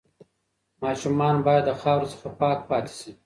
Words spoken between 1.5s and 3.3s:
د خاورو څخه پاک پاتې شي.